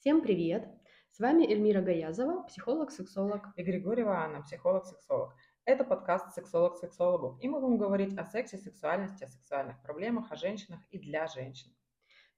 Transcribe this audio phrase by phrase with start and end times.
[0.00, 0.66] Всем привет!
[1.10, 3.48] С вами Эльмира Гаязова, психолог-сексолог.
[3.56, 5.34] И Григорьева Анна, психолог-сексолог.
[5.66, 10.36] Это подкаст «Сексолог сексологу», и мы будем говорить о сексе, сексуальности, о сексуальных проблемах, о
[10.36, 11.70] женщинах и для женщин.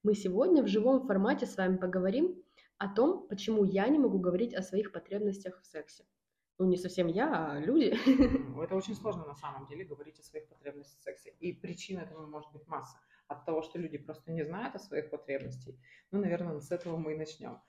[0.03, 2.35] Мы сегодня в живом формате с вами поговорим
[2.79, 6.03] о том, почему я не могу говорить о своих потребностях в сексе.
[6.59, 7.95] Ну, не совсем я, а люди.
[8.61, 11.33] Это очень сложно на самом деле говорить о своих потребностях в сексе.
[11.39, 12.97] И причин этому может быть масса.
[13.27, 15.75] От того, что люди просто не знают о своих потребностях.
[16.11, 17.61] Ну, наверное, с этого мы и начнем.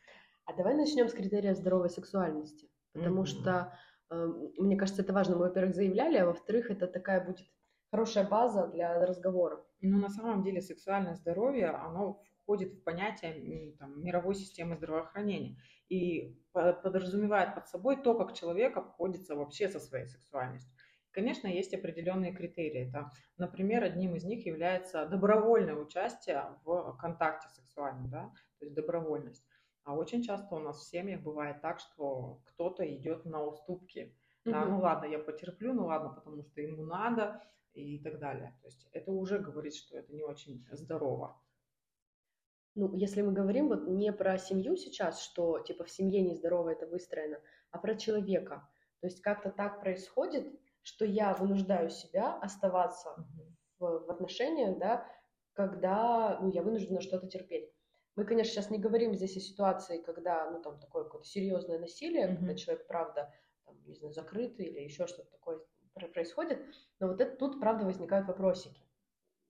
[0.44, 2.68] А давай начнем с критерия здоровой сексуальности.
[2.92, 3.26] Потому mm-hmm.
[3.26, 3.72] что,
[4.10, 4.26] э,
[4.58, 5.36] мне кажется, это важно.
[5.36, 7.46] Мы, во-первых, заявляли, а во-вторых, это такая будет
[7.90, 9.64] хорошая база для разговора.
[9.80, 15.56] Ну, на самом деле, сексуальное здоровье, оно входит в понятие там, мировой системы здравоохранения
[15.88, 20.72] и подразумевает под собой то, как человек обходится вообще со своей сексуальностью.
[21.14, 22.88] Конечно, есть определенные критерии.
[22.88, 29.46] Это, например, одним из них является добровольное участие в контакте сексуальном, да, то есть добровольность.
[29.84, 34.12] А очень часто у нас в семьях бывает так, что кто-то идет на уступки.
[34.44, 37.40] Да, ну ладно, я потерплю, ну ладно, потому что ему надо
[37.74, 38.58] и так далее.
[38.60, 41.40] То есть это уже говорит, что это не очень здорово.
[42.74, 46.88] Ну, если мы говорим вот не про семью сейчас, что типа в семье нездорово это
[46.88, 47.38] выстроено,
[47.70, 48.68] а про человека.
[49.00, 50.46] То есть как-то так происходит,
[50.84, 53.16] что я вынуждаю себя оставаться
[53.78, 55.10] в, в отношениях, да,
[55.54, 57.72] когда ну, я вынуждена что-то терпеть.
[58.16, 62.28] Мы, конечно, сейчас не говорим здесь о ситуации, когда, ну, там, такое какое-то серьезное насилие,
[62.28, 62.36] mm-hmm.
[62.36, 65.60] когда человек, правда, там, не знаю, закрытый или еще что-то такое
[66.12, 66.60] происходит,
[67.00, 68.80] но вот это, тут, правда, возникают вопросики.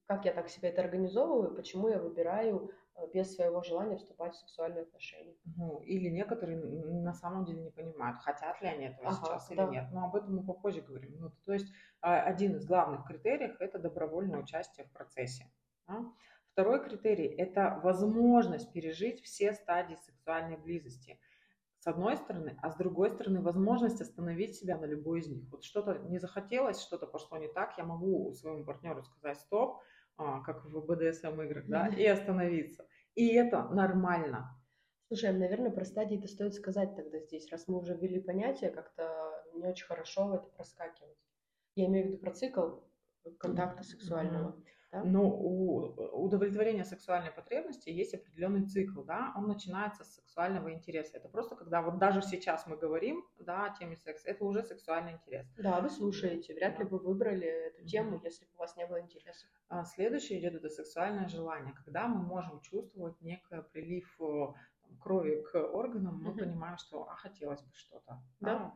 [0.07, 2.71] Как я так себя это организовываю, почему я выбираю
[3.13, 5.35] без своего желания вступать в сексуальные отношения.
[5.57, 9.53] Ну, или некоторые на самом деле не понимают, хотят ли они этого ага, сейчас да.
[9.55, 9.85] или нет.
[9.91, 11.17] Но об этом мы попозже говорим.
[11.19, 11.67] Ну, то есть
[12.01, 15.51] а, один из главных критериев– это добровольное участие в процессе.
[15.87, 16.05] Да?
[16.51, 21.19] Второй критерий– это возможность пережить все стадии сексуальной близости.
[21.79, 25.43] С одной стороны, а с другой стороны, возможность остановить себя на любой из них.
[25.51, 29.81] Вот что-то не захотелось, что-то пошло не так, я могу своему партнеру сказать «стоп»,
[30.17, 32.87] как в БДСМ играх, да, и остановиться.
[33.15, 34.57] И это нормально.
[35.07, 39.43] Слушай, наверное, про стадии это стоит сказать тогда здесь, раз мы уже ввели понятие, как-то
[39.53, 41.17] не очень хорошо в это проскакивать.
[41.75, 42.79] Я имею в виду про цикл
[43.37, 44.51] контакта сексуального.
[44.51, 44.63] Mm-hmm.
[44.95, 45.03] Да?
[45.03, 51.17] Но у удовлетворения сексуальной потребности есть определенный цикл, да, он начинается с сексуального интереса.
[51.17, 55.13] Это просто когда вот даже сейчас мы говорим, да, о теме секса, это уже сексуальный
[55.13, 55.45] интерес.
[55.57, 59.01] Да, вы слушаете, вряд ли бы выбрали эту тему, если бы у вас не было
[59.01, 59.45] интереса.
[59.67, 64.53] А следующее идет это сексуальное желание, когда мы можем чувствовать некий прилив э,
[65.01, 66.37] крови к органам, мы mm-hmm.
[66.37, 68.23] понимаем, что а хотелось бы что-то.
[68.39, 68.59] Да.
[68.59, 68.73] да.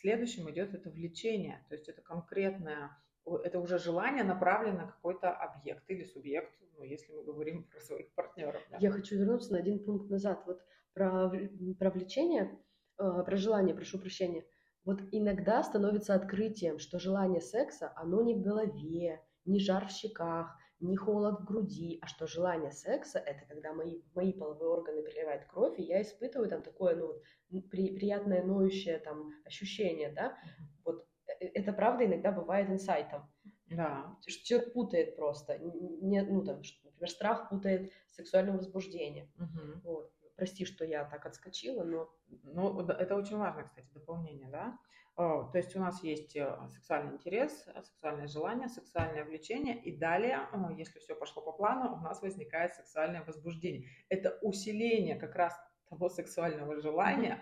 [0.00, 2.90] Следующим идет это влечение, то есть это конкретное
[3.24, 8.12] это уже желание направлено на какой-то объект или субъект, ну, если мы говорим про своих
[8.14, 8.62] партнеров.
[8.70, 8.78] Да.
[8.80, 10.42] Я хочу вернуться на один пункт назад.
[10.46, 10.60] Вот
[10.94, 11.30] про,
[11.78, 12.58] про влечение,
[12.98, 14.44] э, про желание, прошу прощения.
[14.84, 20.56] Вот иногда становится открытием, что желание секса, оно не в голове, не жар в щеках,
[20.80, 25.44] не холод в груди, а что желание секса– это когда мои, мои половые органы переливают
[25.44, 27.22] кровь, и я испытываю там такое, ну,
[27.70, 30.36] при, приятное ноющее там ощущение, да,
[30.84, 31.06] вот
[31.54, 33.30] это правда иногда бывает инсайтом.
[33.66, 34.16] Да.
[34.26, 35.58] Что человек путает просто.
[35.58, 39.30] Не, ну, там, например, страх путает сексуальное возбуждение.
[39.38, 39.80] Угу.
[39.84, 40.12] Вот.
[40.36, 42.10] Прости, что я так отскочила, но...
[42.42, 44.78] Ну, это очень важно, кстати, дополнение, да?
[45.14, 50.48] То есть у нас есть э, сексуальный интерес, сексуальное желание, сексуальное влечение, и далее,
[50.78, 53.90] если все пошло по плану, у нас возникает сексуальное возбуждение.
[54.08, 55.54] Это усиление как раз
[55.90, 57.38] того сексуального желания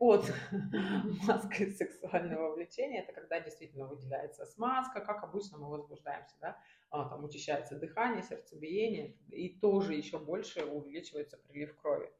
[0.00, 0.24] под
[1.26, 3.02] маской сексуального влечения.
[3.02, 9.14] Это когда действительно выделяется смазка, как обычно мы возбуждаемся, да, а, там учащается дыхание, сердцебиение,
[9.28, 12.10] и тоже еще больше увеличивается прилив крови.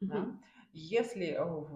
[0.00, 0.38] Да.
[0.74, 1.32] Если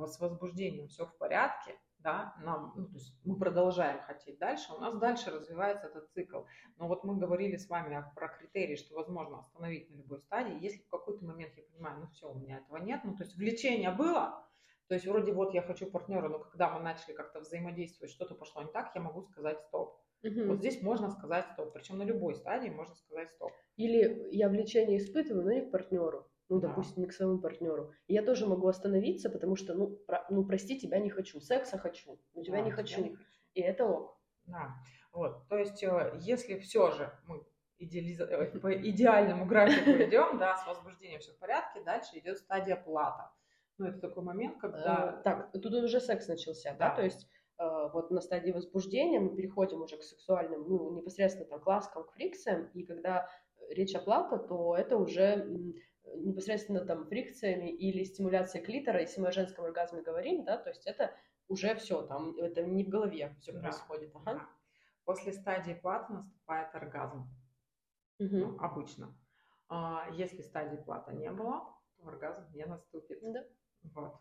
[0.07, 4.79] с возбуждением все в порядке, да, нам, ну, то есть мы продолжаем хотеть дальше, у
[4.79, 6.43] нас дальше развивается этот цикл.
[6.77, 10.63] Но вот мы говорили с вами про критерии, что возможно остановить на любой стадии.
[10.63, 13.35] Если в какой-то момент я понимаю, ну все, у меня этого нет, ну то есть
[13.37, 14.45] влечение было,
[14.89, 18.63] то есть вроде вот я хочу партнера, но когда мы начали как-то взаимодействовать, что-то пошло
[18.63, 20.01] не так, я могу сказать стоп.
[20.23, 20.45] Угу.
[20.47, 23.53] Вот здесь можно сказать стоп, причем на любой стадии можно сказать стоп.
[23.77, 26.69] Или я влечение испытываю, но не к партнеру ну, да.
[26.69, 27.93] допустим, не к своему партнеру.
[28.07, 31.79] И я тоже могу остановиться, потому что, ну, про, ну, прости, тебя не хочу, секса
[31.79, 32.97] хочу, но тебя, да, не, хочу.
[32.97, 33.29] тебя не хочу.
[33.55, 34.21] И это ок.
[34.47, 34.75] Да,
[35.13, 37.47] вот, то есть, э, если все же мы
[37.79, 38.21] идеализ...
[38.21, 43.33] Э, по идеальному графику идем, да, с возбуждением все в порядке, дальше идет стадия плата.
[43.79, 45.19] Ну, это такой момент, когда...
[45.19, 46.95] Э, так, тут уже секс начался, да, да?
[46.97, 51.67] то есть вот на стадии возбуждения мы переходим уже к сексуальным, ну, непосредственно там, к
[51.67, 53.29] ласкам, к фрикциям, и когда
[53.71, 55.47] речь о плата, то это уже
[56.17, 60.87] непосредственно там фрикциями или стимуляцией клитора, если мы о женском оргазме говорим, да, то есть
[60.87, 61.15] это
[61.49, 63.61] уже все, там это не в голове все Да.
[63.61, 64.11] происходит.
[64.15, 64.35] Ага.
[64.35, 64.49] Да.
[65.05, 67.29] После стадии платы наступает оргазм.
[68.19, 68.39] Мгм.
[68.39, 69.15] ну, обычно.
[69.69, 73.19] А, Если стадии плата не было, то оргазм не наступит.
[73.23, 73.45] Да.
[73.95, 74.15] Вот.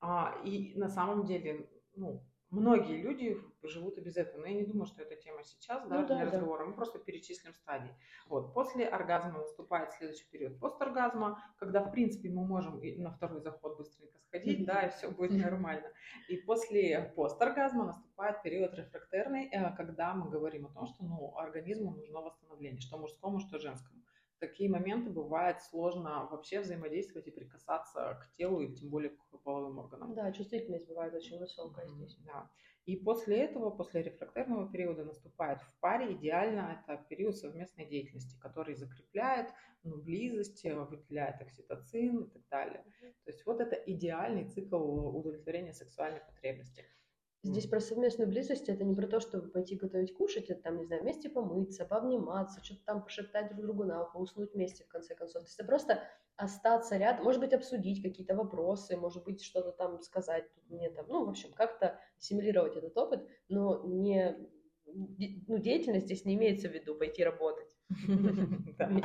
[0.00, 4.40] А, И на самом деле, ну, многие люди живут и без этого.
[4.40, 6.32] Но я не думаю, что это тема сейчас, да, Ну да, для да.
[6.32, 6.66] разговора.
[6.66, 7.94] Мы просто перечислим стадии.
[8.28, 8.54] Вот.
[8.54, 13.76] После оргазма наступает следующий период посторгазма, когда, в принципе, мы можем и на второй заход
[13.78, 15.90] быстренько сходить, да, и все будет нормально.
[16.28, 21.92] И после посторгазма наступает период рефрактерный, э, когда мы говорим о том, что ну, организму
[21.92, 24.03] нужно восстановление, что мужскому, что женскому.
[24.46, 29.78] Такие моменты бывает сложно вообще взаимодействовать и прикасаться к телу, и тем более к половым
[29.78, 30.14] органам.
[30.14, 32.18] Да, чувствительность бывает очень высокая Мгм, здесь.
[32.26, 32.50] Да.
[32.84, 38.74] И после этого, после рефрактерного периода наступает в паре, идеально это период совместной деятельности, который
[38.74, 39.48] закрепляет
[39.82, 42.84] ну, близость, э, выделяет окситоцин и так далее.
[43.24, 46.84] То есть вот это идеальный цикл удовлетворения сексуальной потребности.
[47.44, 50.86] Здесь про совместную близость это не про то, чтобы пойти готовить кушать, это там, не
[50.86, 55.14] знаю, вместе помыться, пообниматься, что-то там пошептать друг другу на ухо, уснуть вместе в конце
[55.14, 55.42] концов.
[55.42, 56.02] То есть это просто
[56.36, 61.04] остаться рядом, может быть, обсудить какие-то вопросы, может быть, что-то там сказать тут мне там,
[61.06, 64.34] ну, в общем, как-то ассимилировать этот опыт, но не,
[64.86, 67.76] ну, деятельность здесь не имеется в виду пойти работать.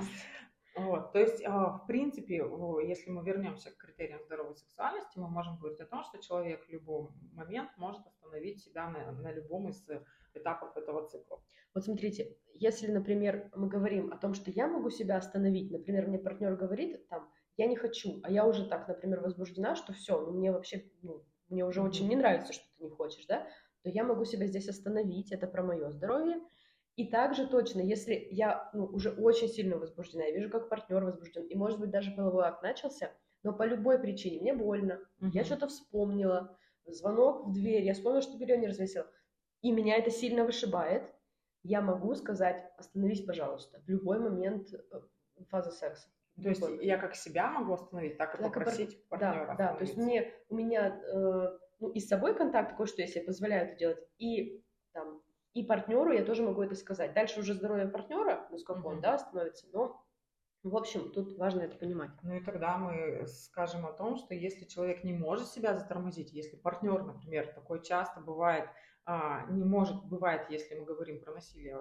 [0.75, 2.43] Вот, то есть, а, в принципе,
[2.87, 6.69] если мы вернемся к критериям здоровой сексуальности, мы можем говорить о том, что человек в
[6.69, 9.85] любой момент может остановить себя на, на любом из
[10.33, 11.41] этапов этого цикла.
[11.73, 16.19] Вот смотрите, если, например, мы говорим о том, что я могу себя остановить, например, мне
[16.19, 20.31] партнер говорит, там, я не хочу, а я уже так, например, возбуждена, что все, ну,
[20.31, 23.47] мне вообще, ну, мне уже очень не нравится, что ты не хочешь, да,
[23.83, 26.41] то я могу себя здесь остановить, это про мое здоровье.
[26.95, 31.45] И также точно, если я ну, уже очень сильно возбуждена, я вижу, как партнер возбужден,
[31.45, 33.11] и, может быть, даже половой акт начался,
[33.43, 35.43] но по любой причине мне больно, я Мгм.
[35.45, 39.07] что-то вспомнила, звонок в дверь, я вспомнила, что белье не развесила,
[39.61, 41.03] и меня это сильно вышибает,
[41.63, 45.01] я могу сказать, остановись, пожалуйста, в любой момент э,
[45.49, 46.09] фазы секса.
[46.41, 49.55] То есть я как себя могу остановить, так и Так и пар- попросить Да, партнера
[49.57, 53.07] да, то есть мне, у меня, э, ну, и с собой контакт такой, что я
[53.07, 54.63] себе позволяю это делать, и
[54.93, 55.21] там,
[55.59, 57.13] и партнеру я тоже могу это сказать.
[57.13, 59.01] Дальше уже здоровье партнера, насколько он, Мгм.
[59.01, 60.01] да, становится, но,
[60.63, 62.11] в общем, тут важно это понимать.
[62.23, 66.55] Ну и тогда мы скажем о том, что если человек не может себя затормозить, если
[66.55, 68.69] партнер, например, такое часто бывает,
[69.05, 71.77] а, не может, бывает, если мы говорим про насилие,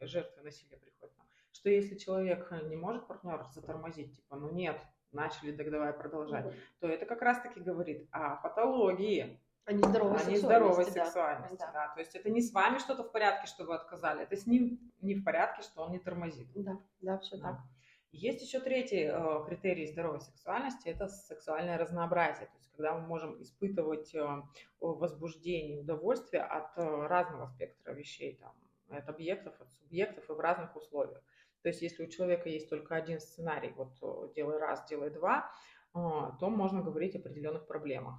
[0.00, 4.80] жертвы насилия приходят нам, что если человек не может партнер затормозить, типа, ну нет,
[5.12, 10.24] начали, так давай продолжать, то это как раз-таки говорит о патологии, А не здоровой а
[10.24, 10.90] не сексуальности, здоровой да.
[10.90, 11.56] сексуальности.
[11.58, 11.72] Да.
[11.72, 11.94] да.
[11.94, 14.78] То есть это не с вами что-то в порядке, что вы отказали, это с ним
[15.00, 16.48] не в порядке, что он не тормозит.
[16.54, 17.52] Да, да, все Да.
[17.52, 17.60] так.
[18.12, 22.46] Есть еще третий э, критерий здоровой сексуальности, это сексуальное разнообразие.
[22.46, 24.42] То есть когда мы можем испытывать э,
[24.80, 28.54] возбуждение, удовольствие от э, разного спектра вещей, там,
[28.88, 31.22] от объектов, от субъектов и в разных условиях.
[31.62, 35.50] То есть если у человека есть только один сценарий, вот э, делай раз, делай два,
[35.94, 35.98] э,
[36.38, 38.14] то можно говорить о определенных проблемах.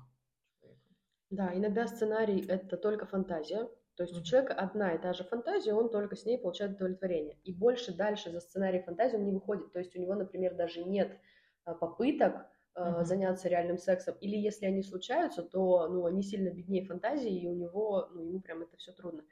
[1.30, 3.70] Да, иногда сценарий это только фантазия.
[3.96, 4.24] То есть у Мгм.
[4.24, 7.38] человека одна и та же фантазия, он только с ней получает удовлетворение.
[7.44, 9.72] И больше дальше за сценарий фантазии он не выходит.
[9.72, 11.18] То есть у него, например, даже нет
[11.64, 13.06] а, попыток а, Мгм.
[13.06, 14.16] заняться реальным сексом.
[14.20, 18.42] Или если они случаются, то ну, они сильно беднее фантазии, и у него, ну, ему
[18.42, 19.24] прям это все трудно.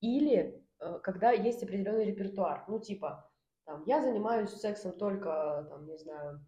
[0.00, 3.30] Или э, когда есть определенный репертуар, ну, типа,
[3.64, 6.40] там, я занимаюсь сексом только, там, не знаю,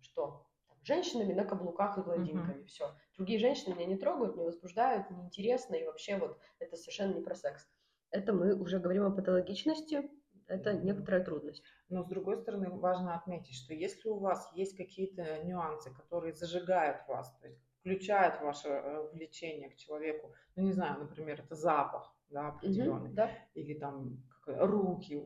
[0.00, 0.45] что,
[0.86, 2.94] женщинами на каблуках и блондинками, все.
[3.16, 7.34] Другие женщины меня не трогают, не возбуждают, неинтересно, и вообще вот это совершенно не про
[7.34, 7.66] секс.
[8.10, 10.08] Это мы уже говорим о патологичности,
[10.46, 11.62] это некоторая трудность.
[11.88, 16.98] Но с другой стороны, важно отметить, что если у вас есть какие-то нюансы, которые зажигают
[17.08, 22.16] вас, то есть включают ваше э, влечение к человеку, ну не знаю, например, это запах,
[22.30, 23.30] да, определенный, Мгм, да.
[23.54, 25.20] или там руки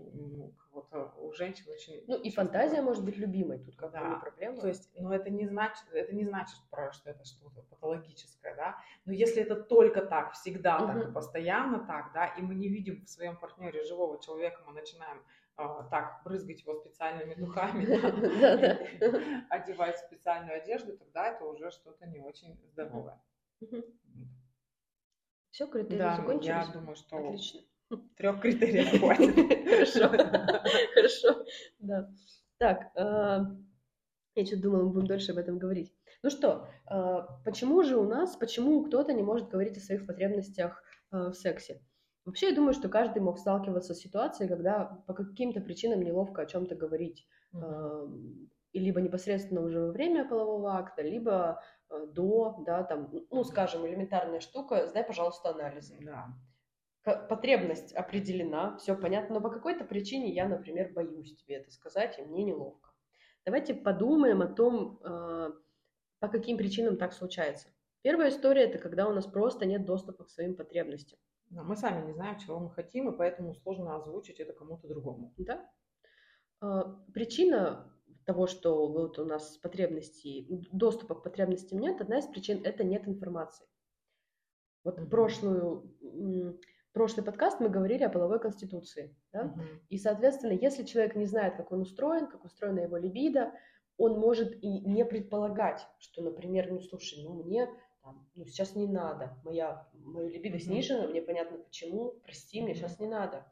[0.72, 2.04] у кого-то, у женщин очень...
[2.06, 4.08] Ну и фантазия может быть любимой, тут как бы Да.
[4.08, 4.60] не проблема.
[4.60, 6.56] То есть, но это не значит, это не значит,
[6.92, 8.78] что это что-то патологическое, да.
[9.04, 13.04] Но если это только так, всегда так и постоянно так, да, и мы не видим
[13.04, 15.22] в своем партнере живого человека, мы начинаем
[15.56, 22.20] а, так брызгать его специальными духами, да, одевать специальную одежду, тогда это уже что-то не
[22.20, 23.20] очень здоровое.
[25.50, 26.46] Все, критерии Да, закончились.
[26.46, 27.60] я думаю, что Отлично.
[28.16, 29.34] Трех критериев хватит.
[29.64, 30.08] Хорошо.
[30.94, 31.44] Хорошо.
[31.78, 32.10] Да.
[32.58, 33.40] Так, э,
[34.34, 35.94] я что-то думала, мы будем дольше об этом говорить.
[36.22, 40.82] Ну что, э, почему же у нас, почему кто-то не может говорить о своих потребностях
[41.10, 41.80] э, в сексе?
[42.26, 46.46] Вообще, я думаю, что каждый мог сталкиваться с ситуацией, когда по каким-то причинам неловко о
[46.46, 47.26] чем-то говорить.
[48.72, 54.40] И либо непосредственно уже во время полового акта, либо до, да, там, ну, скажем, элементарная
[54.40, 55.96] штука, сдай, пожалуйста, анализы.
[56.02, 56.28] Да.
[57.02, 62.22] Потребность определена, все понятно, но по какой-то причине я, например, боюсь тебе это сказать, и
[62.22, 62.90] мне неловко.
[63.46, 65.50] Давайте подумаем о том, э,
[66.18, 67.68] по каким причинам так случается.
[68.02, 71.18] Первая история– это когда у нас просто нет доступа к своим потребностям.
[71.50, 75.34] Да, мы сами не знаем, чего мы хотим, и поэтому сложно озвучить это кому-то другому.
[75.36, 75.68] Да.
[76.60, 77.92] А, причина
[78.24, 83.08] того, что вот у нас потребностей, доступа к потребностям нет, одна из причин– это нет
[83.08, 83.66] информации.
[84.84, 85.06] Вот mm-hmm.
[85.08, 85.96] прошлую,
[86.92, 89.16] прошлый подкаст мы говорили о половой конституции.
[89.32, 89.44] Да?
[89.44, 89.80] Mm-hmm.
[89.88, 93.52] И, соответственно, если человек не знает, как он устроен, как устроена его либидо,
[93.96, 97.68] он может и не предполагать, что, например, ну, слушай, ну, мне
[98.02, 100.60] там, ну, сейчас не надо, моя, моя либидо mm-hmm.
[100.60, 103.46] снижена, мне понятно почему, прости, мне сейчас не надо.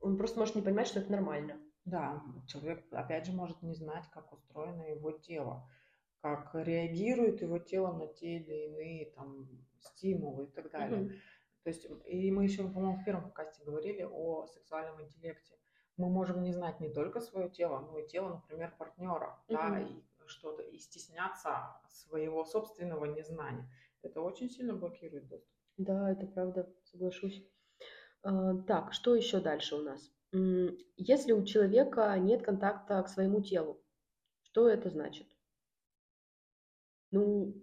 [0.00, 1.60] Он просто может не понимать, что это нормально.
[1.84, 5.68] Да, человек, опять же, может не знать, как устроено его тело,
[6.20, 9.48] как реагирует его тело на те или иные там
[9.80, 11.00] стимулы и так далее.
[11.00, 11.12] Mm-hmm.
[11.68, 15.54] То есть, и мы еще, по-моему, в первом подкасте говорили о сексуальном интеллекте.
[15.98, 19.54] Мы можем не знать не только свое тело, но и тело, например, партнера, mm-hmm.
[19.54, 23.70] да, и что-то, и стесняться своего собственного незнания.
[24.00, 25.54] Это очень сильно блокирует доступ.
[25.76, 27.46] Да, это правда, соглашусь.
[28.22, 30.10] А, так, что еще дальше у нас?
[30.96, 33.78] Если у человека нет контакта к своему телу,
[34.40, 35.28] что это значит?
[37.10, 37.62] Ну,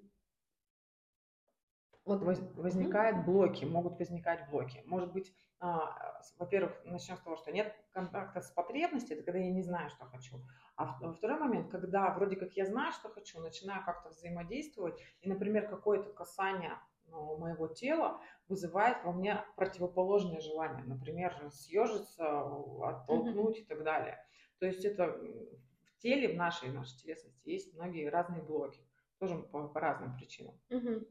[2.05, 4.83] вот возникают блоки, могут возникать блоки.
[4.85, 9.51] Может быть, а, во-первых, начнем с того, что нет контакта с потребностью, это когда я
[9.51, 10.39] не знаю, что хочу.
[10.75, 15.67] А второй момент, когда вроде как я знаю, что хочу, начинаю как-то взаимодействовать, и, например,
[15.67, 22.41] какое-то касание ну, моего тела вызывает во мне противоположное желание, например, съежиться,
[22.83, 23.61] оттолкнуть mm-hmm.
[23.61, 24.19] и так далее.
[24.59, 28.81] То есть это в теле, в нашей, в нашей телесности есть многие разные блоки,
[29.17, 30.59] тоже по, по разным причинам.
[30.69, 31.07] Mm-hmm.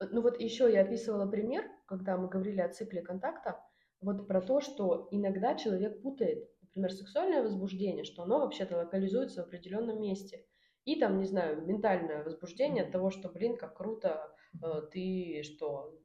[0.00, 3.60] Ну вот еще я описывала пример, когда мы говорили о цикле контакта,
[4.00, 9.46] вот про то, что иногда человек путает, например, сексуальное возбуждение, что оно вообще-то локализуется в
[9.46, 10.44] определенном месте.
[10.84, 14.30] И там, не знаю, ментальное возбуждение от того, что, блин, как круто,
[14.62, 15.98] э, ты что,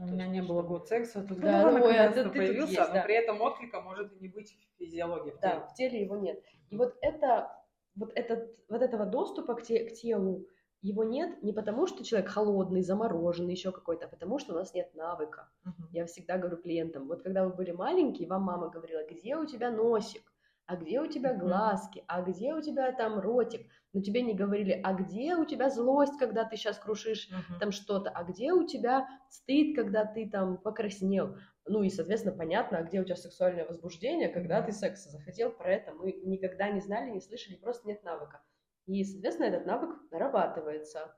[0.00, 3.02] у меня не было год секса, тут да, ну, наконец-то появился, есть, но да.
[3.02, 5.32] при этом отклика может и не быть в физиологии.
[5.32, 6.42] В да, в теле его нет.
[6.70, 7.50] И вот это,
[7.96, 10.46] вот этот, вот этого доступа к, те, к телу,
[10.82, 14.74] его нет не потому, что человек холодный, замороженный, еще какой-то, а потому что у нас
[14.74, 15.48] нет навыка.
[15.66, 15.72] Uh-huh.
[15.90, 19.70] Я всегда говорю клиентам, вот когда вы были маленькие, вам мама говорила, где у тебя
[19.70, 20.22] носик,
[20.66, 24.80] а где у тебя глазки, а где у тебя там ротик, но тебе не говорили,
[24.84, 27.58] а где у тебя злость, когда ты сейчас крушишь uh-huh.
[27.58, 32.78] там что-то, а где у тебя стыд, когда ты там покраснел, ну и, соответственно, понятно,
[32.78, 34.66] а где у тебя сексуальное возбуждение, когда uh-huh.
[34.66, 38.42] ты секса захотел, про это мы никогда не знали, не слышали, просто нет навыка.
[38.88, 41.14] И, соответственно, этот навык нарабатывается.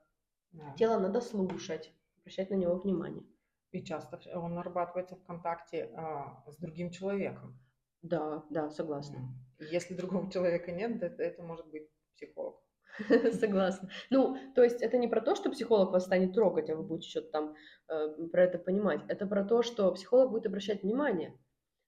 [0.51, 0.73] Да.
[0.77, 3.23] Тело надо слушать, обращать на него внимание.
[3.71, 7.57] И часто он нарабатывается в контакте а, с другим человеком.
[8.01, 9.33] Да, да, согласна.
[9.57, 12.61] Если другого человека нет, это, это может быть психолог.
[13.39, 13.89] Согласна.
[14.09, 17.09] Ну, то есть это не про то, что психолог вас станет трогать, а вы будете
[17.09, 17.55] что-то там
[17.87, 19.01] э, про это понимать.
[19.07, 21.39] Это про то, что психолог будет обращать внимание.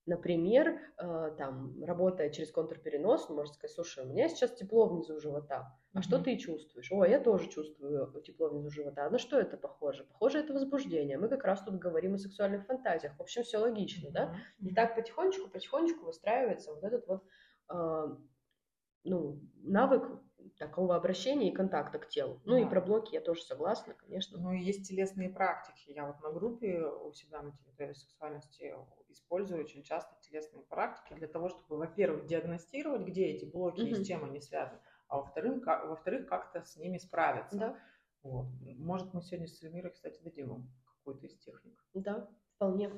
[0.05, 5.17] Например, э, там, работая через контрперенос, он может сказать, слушай, у меня сейчас тепло внизу
[5.21, 6.01] живота, а mm-hmm.
[6.01, 6.91] что ты чувствуешь?
[6.91, 9.05] О, я тоже чувствую тепло внизу живота.
[9.05, 10.03] А на что это похоже?
[10.03, 11.17] Похоже, это возбуждение.
[11.17, 13.15] Мы как раз тут говорим о сексуальных фантазиях.
[13.17, 14.13] В общем, все логично, mm-hmm.
[14.13, 14.35] да?
[14.59, 17.23] И так потихонечку, потихонечку выстраивается вот этот вот
[17.73, 18.17] э,
[19.05, 20.03] ну, навык
[20.57, 22.39] такого обращения и контакта к телу.
[22.45, 22.59] Ну да.
[22.59, 24.39] и про блоки я тоже согласна, конечно.
[24.39, 25.91] Ну и есть телесные практики.
[25.91, 28.73] Я вот на группе у себя на территории сексуальности
[29.09, 33.89] использую очень часто телесные практики для того, чтобы, во-первых, диагностировать, где эти блоки угу.
[33.89, 37.57] и с чем они связаны, а во-вторых, как, во-вторых, как-то с ними справиться.
[37.57, 37.79] Да.
[38.21, 38.47] Вот.
[38.77, 41.77] Может, мы сегодня с Эльмирой, кстати, дадим какую-то из техник.
[41.93, 42.91] Да, вполне.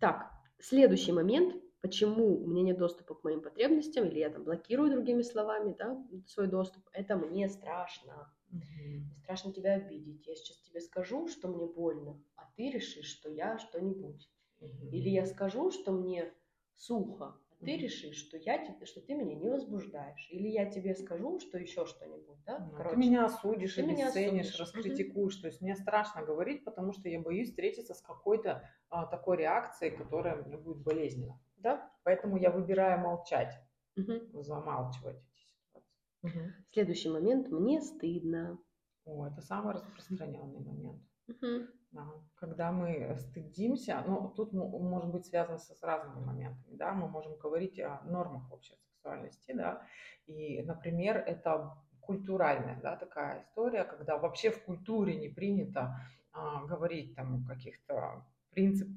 [0.00, 4.90] Так, следующий момент– почему у меня нет доступа к моим потребностям, или я там блокирую
[4.90, 8.32] другими словами, да, свой доступ, это мне страшно.
[8.50, 10.26] Мне страшно тебя обидеть.
[10.26, 14.28] Я сейчас тебе скажу, что мне больно, а ты решишь, что я что-нибудь.
[14.60, 16.32] Или я скажу, что мне
[16.74, 20.28] сухо, а ты решишь, что, я, что ты меня не возбуждаешь.
[20.30, 22.38] Или я тебе скажу, что еще что-нибудь.
[22.44, 22.58] Да?
[22.58, 25.36] Ну, Короче, ты меня осудишь, ты обесценишь, меня раскритикуешь.
[25.36, 29.96] То есть мне страшно говорить, потому что я боюсь встретиться с какой-то а, такой реакцией,
[29.96, 31.40] которая мне будет болезненна.
[31.58, 31.90] Да?
[32.04, 33.54] Поэтому я выбираю молчать,
[33.96, 34.42] угу.
[34.42, 35.98] замалчивать эти ситуации.
[36.22, 36.52] Угу.
[36.72, 37.48] Следующий момент.
[37.48, 38.58] Мне стыдно.
[39.04, 41.02] О, это самый распространенный момент.
[41.28, 41.66] Угу.
[41.92, 42.06] Да.
[42.34, 47.80] Когда мы стыдимся, ну, тут может быть связано с разными моментами, да, мы можем говорить
[47.80, 49.86] о нормах вообще сексуальности, да,
[50.26, 55.96] и, например, это культуральная, да, такая история, когда вообще в культуре не принято
[56.32, 58.94] а, говорить там о каких-то принципах,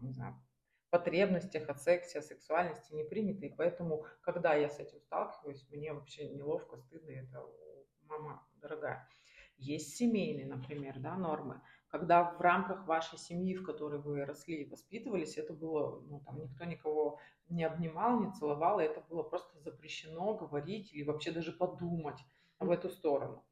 [0.00, 0.34] не знаю,
[0.94, 5.92] потребностях, о сексе, о сексуальности не принято, и поэтому, когда я с этим сталкиваюсь, мне
[5.92, 7.44] вообще неловко, стыдно, это
[8.02, 9.08] мама дорогая.
[9.56, 14.70] Есть семейные, например, да, нормы, когда в рамках вашей семьи, в которой вы росли и
[14.70, 19.58] воспитывались, это было, ну, там, никто никого не обнимал, не целовал, и это было просто
[19.58, 22.20] запрещено говорить или вообще даже подумать
[22.60, 23.44] в эту сторону.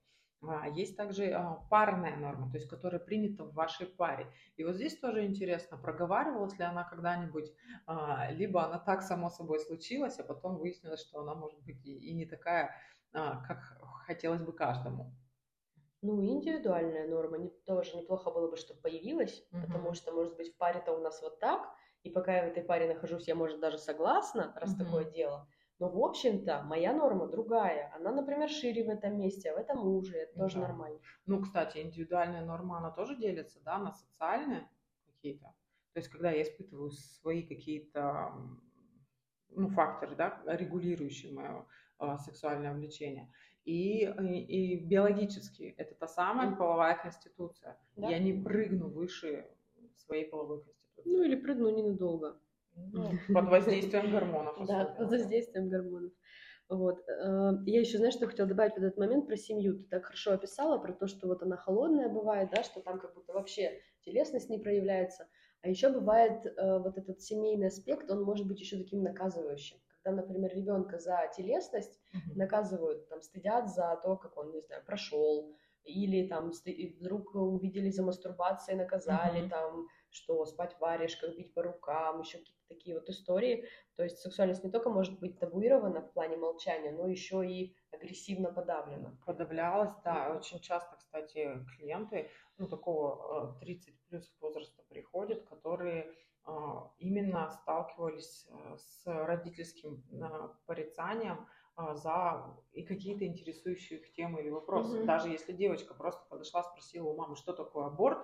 [0.42, 4.26] А есть также а, парная норма, то есть которая принята в вашей паре.
[4.56, 7.52] И вот здесь тоже интересно, проговаривалась ли она когда-нибудь,
[7.86, 12.12] а, либо она так само собой случилась, а потом выяснилось, что она может быть и
[12.12, 12.74] не такая,
[13.12, 15.14] как хотелось бы каждому.
[16.04, 19.62] Ну, индивидуальная норма не, тоже неплохо было бы, чтобы появилась, угу.
[19.66, 21.72] потому что, может быть, в паре-то у нас вот так,
[22.02, 24.84] и пока я в этой паре нахожусь, я, может, даже согласна, раз угу.
[24.84, 25.46] такое дело.
[25.82, 27.92] Но, в общем-то, моя норма другая.
[27.96, 30.16] Она, например, шире в этом месте, а в этом уже.
[30.16, 30.68] Это тоже да.
[30.68, 31.00] нормально.
[31.26, 34.68] Ну, кстати, индивидуальная норма, она тоже делится, да, на социальные
[35.06, 35.46] какие-то.
[35.92, 38.32] То есть, когда я испытываю свои какие-то
[39.48, 41.66] ну, факторы, да, регулирующие мое
[41.98, 43.32] э, сексуальное влечение.
[43.64, 47.76] И, и, и биологически это та самая половая конституция.
[47.96, 48.08] Да?
[48.08, 49.50] Я не прыгну выше
[49.96, 51.10] своей половой конституции.
[51.10, 52.40] Ну или прыгну ненадолго.
[52.74, 54.66] Ну, под воздействием гормонов.
[54.66, 56.12] Да, под воздействием гормонов.
[56.68, 57.00] Вот.
[57.08, 59.78] Э, я еще, знаешь, что хотела добавить в этот момент про семью.
[59.78, 63.14] Ты так хорошо описала про то, что вот она холодная бывает, да, что там как
[63.14, 65.28] будто вообще телесность не проявляется.
[65.62, 69.78] А еще бывает э, вот этот семейный аспект, он может быть еще таким наказывающим.
[70.02, 72.36] Когда, например, ребенка за телесность mm-hmm.
[72.36, 76.50] наказывают, там, стыдят за то, как он, не знаю, прошел, или там
[77.00, 79.50] вдруг увидели за мастурбацией, наказали, mm-hmm.
[79.50, 83.66] там, что спать в варежках, бить по рукам, еще какие-то такие вот истории.
[83.96, 88.52] То есть сексуальность не только может быть табуирована в плане молчания, но еще и агрессивно
[88.52, 89.16] подавлена.
[89.26, 90.36] Подавлялась, да.
[90.36, 96.12] Очень часто, кстати, клиенты, ну, такого 30 э, плюс возраста приходят, которые
[96.44, 101.46] а, именно сталкивались э, с родительским э, порицанием,
[101.94, 104.98] за и какие-то интересующие их темы или вопросы.
[104.98, 105.06] Mm-hmm.
[105.06, 108.18] Даже если девочка просто подошла, спросила у мамы, что такое аборт,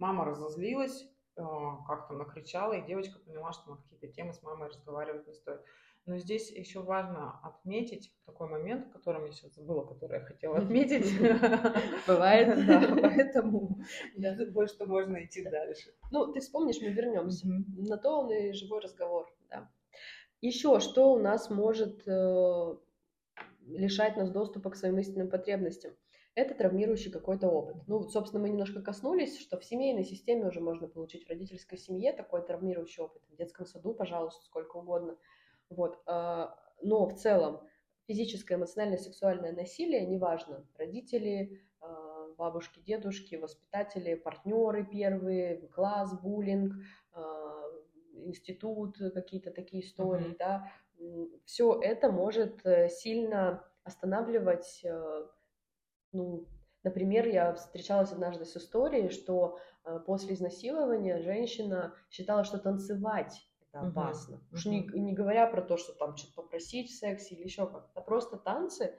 [0.00, 5.34] мама разозлилась, как-то накричала, и девочка поняла, что на какие-то темы с мамой разговаривать не
[5.34, 5.60] стоит.
[6.06, 10.58] Но здесь еще важно отметить такой момент, о котором я сейчас забыла, который я хотела
[10.58, 11.06] отметить.
[12.06, 13.78] Бывает, да, поэтому
[14.14, 15.92] я думаю, что можно идти дальше.
[16.10, 17.46] Ну, ты вспомнишь, мы вернемся.
[17.46, 19.70] На то он и живой разговор, да.
[20.40, 22.76] Еще что у нас может э,
[23.66, 25.92] лишать нас доступа к своим истинным потребностям?
[26.34, 27.76] Это травмирующий какой-то опыт.
[27.86, 31.78] Ну, вот, собственно, мы немножко коснулись, что в семейной системе уже можно получить в родительской
[31.78, 35.16] семье такой травмирующий опыт, в детском саду, пожалуйста, сколько угодно.
[35.68, 36.00] Вот.
[36.06, 37.60] А, но в целом
[38.06, 46.74] физическое, эмоциональное, сексуальное насилие, неважно, родители, а, бабушки, дедушки, воспитатели, партнеры первые, класс, буллинг,
[47.12, 47.62] а,
[48.14, 50.38] институт, какие-то такие истории, mm-hmm.
[50.38, 50.72] да,
[51.44, 55.26] все это может э, сильно останавливать э,
[56.12, 56.48] ну,
[56.82, 63.40] например, я встречалась однажды с историей, что э, после изнасилования женщина считала, что танцевать
[63.72, 64.36] это опасно.
[64.36, 64.54] Uh-huh.
[64.54, 68.00] Уж не, не говоря про то, что там что-то попросить в сексе или еще как-то.
[68.00, 68.98] Просто танцы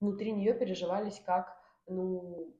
[0.00, 2.56] внутри нее переживались как, ну,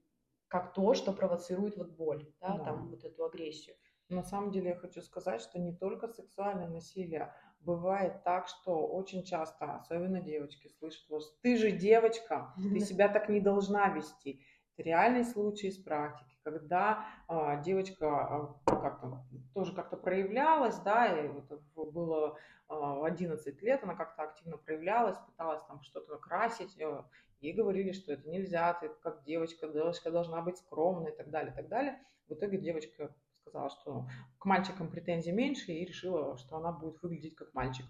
[0.49, 2.65] как то, что провоцирует вот боль, да, да.
[2.65, 3.77] там вот эту агрессию.
[4.09, 7.33] На самом деле я хочу сказать, что не только сексуальное насилие,
[7.64, 13.29] бывает так, что очень часто, особенно девочки, слышат вас, ты же девочка, ты себя так
[13.29, 14.44] не должна вести.
[14.75, 21.29] Это реальный случай из практики, когда а, девочка а, как-то тоже как-то проявлялась, да, и
[21.29, 27.05] это было а, в 11 лет, она как-то активно проявлялась, пыталась там что-то красить, э,
[27.40, 31.53] ей говорили, что это нельзя, ты как девочка, девочка должна быть скромной и так далее,
[31.53, 32.01] и так далее.
[32.29, 37.35] В итоге девочка сказала, что к мальчикам претензий меньше и решила, что она будет выглядеть
[37.35, 37.87] как мальчик.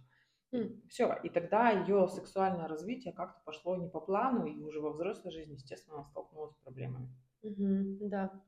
[0.52, 0.86] Mm.
[0.88, 5.30] Все, и тогда ее сексуальное развитие как-то пошло не по плану, и уже во взрослой
[5.30, 7.08] жизни, естественно, она столкнулась с проблемами.
[7.42, 8.42] Mm-hmm, да.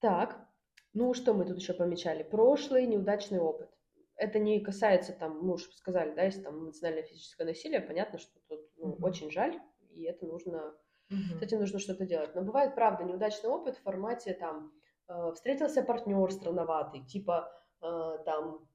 [0.00, 0.48] Так,
[0.92, 2.24] ну что мы тут еще помечали?
[2.24, 3.70] Прошлый неудачный опыт.
[4.16, 8.38] Это не касается там, мы уже сказали, да, если там эмоциональное физическое насилие, понятно, что
[8.48, 9.02] тут ну, mm-hmm.
[9.02, 10.74] очень жаль, и это нужно,
[11.10, 11.38] mm-hmm.
[11.38, 12.34] с этим нужно что-то делать.
[12.34, 14.72] Но бывает, правда, неудачный опыт в формате там
[15.34, 17.50] встретился партнер странноватый, типа
[17.82, 18.66] э, там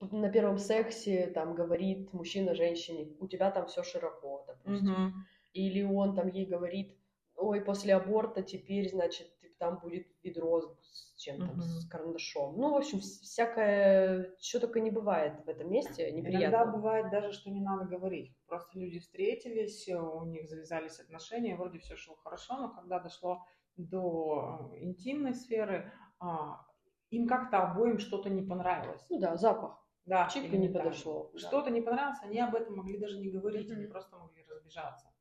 [0.00, 4.94] на первом сексе там говорит мужчина женщине, у тебя там все широко, допустим.
[4.96, 5.10] Mm-hmm.
[5.52, 6.98] Или он там ей говорит,
[7.36, 11.62] ой, после аборта теперь, значит, там будет ведро с чем-то, Мгм.
[11.62, 12.56] с карандашом.
[12.58, 16.72] Ну, в общем, вс- всякое, что только не бывает в этом месте Иногда неприятно.
[16.72, 18.34] бывает даже, что не надо говорить.
[18.48, 23.44] Просто люди встретились, э, у них завязались отношения, вроде все шло хорошо, но когда дошло
[23.76, 26.66] до э, интимной сферы, а,
[27.10, 29.04] им как-то обоим что-то не понравилось.
[29.10, 29.78] Ну да, запах.
[30.04, 31.30] Да, Чик и не подошло.
[31.32, 31.38] да.
[31.38, 33.92] Что-то не понравилось, они об этом могли даже не говорить, они Мгм.
[33.92, 35.12] просто могли разбежаться.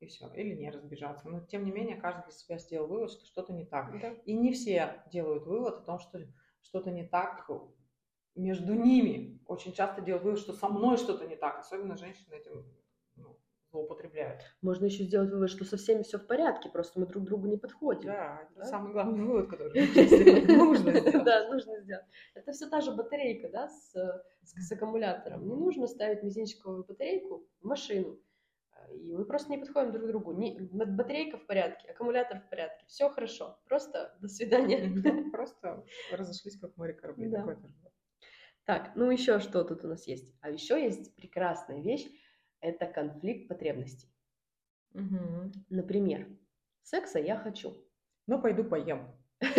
[0.00, 1.28] И все, или не разбежаться.
[1.28, 3.98] Но тем не менее, каждый для себя сделал вывод, что что-то не так.
[4.00, 4.12] Да.
[4.24, 6.20] И не все делают вывод о том, что
[6.62, 7.48] что-то не так
[8.34, 9.42] между ними.
[9.46, 11.58] Очень часто делают вывод, что со мной что-то не так.
[11.58, 12.64] Особенно женщины этим
[13.70, 14.42] злоупотребляют.
[14.62, 17.56] Можно еще сделать вывод, что со всеми все в порядке, просто мы друг другу не
[17.56, 18.06] подходим.
[18.06, 18.64] Да, это Да?
[18.64, 19.72] самый главный вывод, который
[20.56, 21.24] нужно сделать.
[21.24, 22.04] Да, нужно сделать.
[22.34, 23.92] Это все та же батарейка, да, с,
[24.42, 25.46] с, с аккумулятором.
[25.48, 28.18] Не нужно ставить мизинчиковую батарейку в машину.
[28.92, 30.32] И мы просто не подходим друг к другу.
[30.32, 32.84] Не, батарейка в порядке, аккумулятор в порядке.
[32.88, 33.58] Все хорошо.
[33.68, 34.88] Просто до свидания.
[34.88, 35.30] Мгм.
[35.30, 37.28] Просто разошлись как море кораблей.
[37.28, 37.56] Да.
[38.64, 40.34] Так, ну еще что тут у нас есть?
[40.40, 42.06] А еще есть прекрасная вещь.
[42.60, 44.08] Это конфликт потребностей.
[44.92, 45.52] Мгм.
[45.68, 46.26] Например,
[46.82, 47.76] секса я хочу.
[48.26, 49.10] Ну, пойду поем.
[49.40, 49.56] Слушай,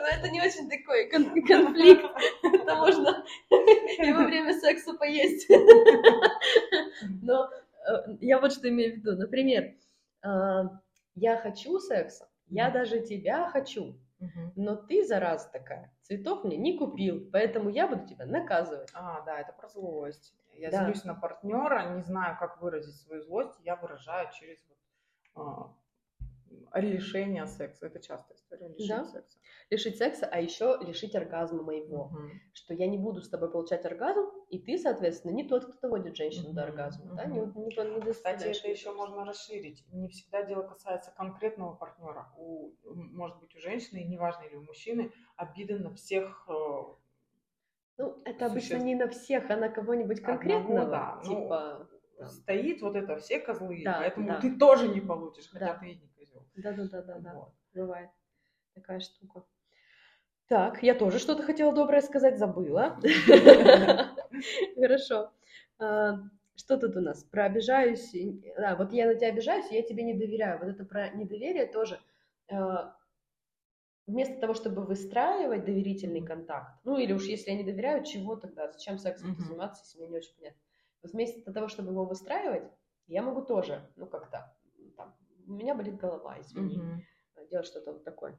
[0.00, 2.04] ну это не очень такой кон- конфликт.
[2.42, 3.24] Это можно
[3.98, 5.48] и во время секса поесть.
[7.22, 7.50] Но
[7.86, 9.16] э, я вот что имею в виду.
[9.16, 9.74] Например,
[10.24, 10.62] э,
[11.14, 13.98] я хочу секса, я даже тебя хочу,
[14.56, 18.90] но ты, зараза такая, цветов мне не купил, поэтому я буду тебя наказывать.
[18.94, 20.34] А, да, это про злость.
[20.58, 20.84] Я Да.
[20.84, 24.58] злюсь на партнера, не знаю, как выразить свою злость, я выражаю через
[25.34, 25.76] вот,
[26.70, 27.86] а, лишение секса.
[27.86, 29.04] Это частая история лишить Да.
[29.04, 29.38] секса.
[29.70, 32.08] Лишить секса, а еще лишить оргазма моего.
[32.08, 32.40] Мгм.
[32.52, 36.16] Что я не буду с тобой получать оргазм, и ты, соответственно, не тот, кто доводит
[36.16, 37.14] женщину до Мгм, оргазма.
[37.14, 37.24] Да?
[37.26, 39.84] Не, не, не Кстати, это еще можно расширить.
[39.92, 42.32] Не всегда дело касается конкретного партнера.
[42.36, 46.52] У, может быть, у женщины, неважно, или у мужчины, обида на всех э,
[47.98, 48.84] Ну, это обычно существ.
[48.84, 50.86] не на всех, а на кого-нибудь Одного, конкретного.
[50.90, 52.28] да, ну, Типа, там.
[52.28, 54.40] стоит вот это все козлы, Да, поэтому да.
[54.40, 55.74] ты тоже не получишь, хотя Да.
[55.74, 56.46] ты и не козел.
[56.56, 57.52] да-да-да-да, Вот.
[57.74, 58.10] бывает
[58.74, 59.44] такая штука.
[60.46, 62.98] Так, я тоже что-то хотела доброе сказать, забыла.
[64.76, 65.30] Хорошо.
[65.78, 66.18] А,
[66.56, 67.22] Что тут у нас?
[67.24, 68.14] Про обижаюсь.
[68.14, 70.58] и- А, вот я на тебя обижаюсь, я тебе не доверяю.
[70.60, 72.00] Вот это про недоверие тоже.
[74.08, 78.72] Вместо того, чтобы выстраивать доверительный контакт, ну или уж если я не доверяю, чего тогда?
[78.72, 79.44] Зачем сексом Мгм.
[79.44, 80.60] заниматься, если мне не очень понятно?
[81.02, 82.72] Вот вместо того, чтобы его выстраивать,
[83.06, 84.56] я могу тоже, ну как-то,
[84.96, 85.16] там,
[85.46, 87.02] у меня болит голова, извини, Мгм.
[87.50, 88.38] делать что-то вот такое.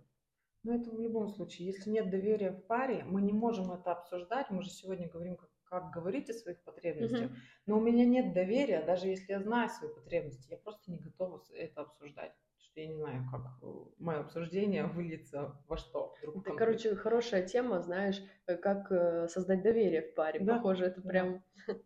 [0.63, 1.67] Ну, это в любом случае.
[1.67, 4.49] Если нет доверия в паре, мы не можем это обсуждать.
[4.51, 7.29] Мы же сегодня говорим, как, как говорить о своих потребностях.
[7.29, 7.41] Мгм.
[7.65, 10.51] Но у меня нет доверия, даже если я знаю свои потребности.
[10.51, 12.33] Я просто не готова это обсуждать.
[12.71, 13.65] Что я не знаю, как э,
[13.97, 16.13] мое обсуждение выльется во что.
[16.19, 16.59] вдруг Это, конфликт.
[16.59, 20.39] короче, хорошая тема, знаешь, э, как э, создать доверие в паре.
[20.39, 21.43] Да, Похоже, это прям...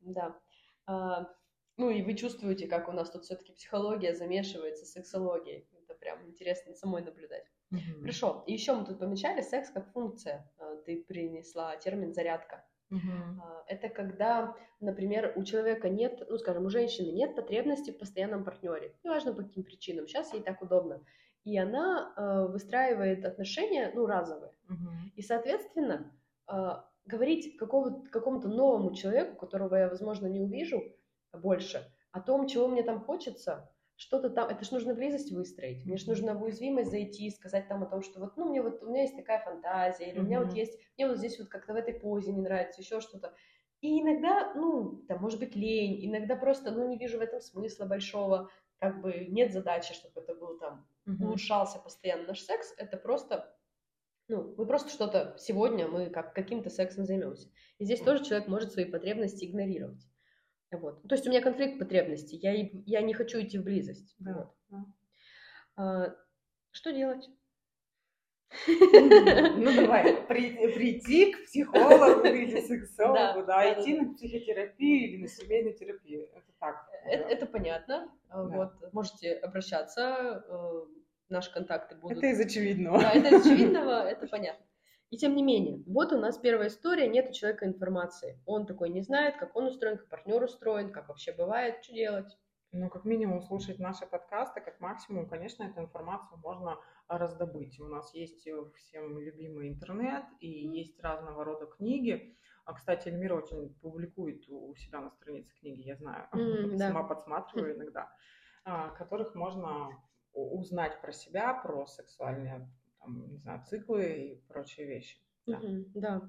[0.00, 0.38] Да.
[0.86, 1.28] А,
[1.76, 5.68] Ну и вы чувствуете, как у нас тут все-таки психология замешивается с сексологией.
[5.82, 7.44] Это прям интересно самой наблюдать.
[7.70, 8.00] Мгм.
[8.02, 8.44] Хорошо.
[8.46, 10.48] И еще мы тут помечали секс как функция.
[10.84, 12.64] Ты принесла термин зарядка.
[12.90, 18.44] А, Это когда, например, у человека нет, ну, скажем, у женщины нет потребности в постоянном
[18.44, 18.94] партнере.
[19.04, 20.06] Неважно по каким причинам.
[20.06, 21.02] Сейчас ей так удобно.
[21.44, 24.52] И она э, выстраивает отношения, ну, разовые.
[24.68, 25.12] Мгм.
[25.14, 26.12] И, соответственно,
[26.50, 26.70] э,
[27.04, 30.82] говорить какому-то новому человеку, которого я, возможно, не увижу
[31.32, 35.96] больше, о том, чего мне там хочется, что-то там, это ж нужно близость выстроить, мне
[35.96, 38.86] же нужно в уязвимость зайти, сказать там о том, что вот, ну, мне вот, у
[38.86, 41.76] меня есть такая фантазия, или у меня вот есть, мне вот здесь вот как-то в
[41.76, 43.34] этой позе не нравится, еще что-то.
[43.80, 47.86] И иногда, ну, там, может быть, лень, иногда просто, ну, не вижу в этом смысла
[47.86, 53.56] большого, как бы нет задачи, чтобы это был там улучшался постоянно наш секс, это просто,
[54.28, 57.48] ну, мы просто что-то сегодня мы как каким-то сексом займемся.
[57.78, 60.06] И здесь тоже человек может свои потребности игнорировать.
[60.72, 61.02] Вот.
[61.08, 62.52] То есть у меня конфликт потребностей, я,
[62.86, 64.14] я не хочу идти в близость.
[64.18, 64.54] Да, Вот.
[64.70, 64.84] да.
[65.76, 66.16] А,
[66.72, 67.28] что делать?
[68.66, 73.42] Ну, давай, при- прийти к психологу или сексологу, Да, да,
[73.74, 76.28] да, идти на психотерапию или на семейную терапию.
[76.34, 76.88] Это так.
[77.04, 78.10] Это, это понятно.
[78.28, 78.56] А, Да.
[78.56, 78.92] Вот.
[78.92, 80.84] Можете обращаться, э,
[81.28, 82.18] наши контакты будут.
[82.18, 83.00] Это из очевидного.
[83.00, 84.65] Да, это из очевидного, это понятно.
[85.10, 88.40] И тем не менее, вот у нас первая история, нет у человека информации.
[88.44, 92.36] Он такой не знает, как он устроен, как партнер устроен, как вообще бывает, что делать.
[92.72, 96.76] Ну, как минимум, слушать наши подкасты, как максимум, конечно, эту информацию можно
[97.08, 97.78] раздобыть.
[97.80, 102.36] У нас есть э, всем любимый интернет и есть разного рода книги.
[102.64, 106.88] А, кстати, Эльмира очень публикует у себя на странице книги, я знаю, М, да.
[106.88, 108.10] сама подсматриваю иногда,
[108.64, 109.90] а, которых можно
[110.34, 112.68] узнать про себя, про сексуальные,
[113.06, 115.18] там, не знаю, циклы и прочие вещи.
[115.46, 115.58] Да.
[115.58, 116.22] Угу, да.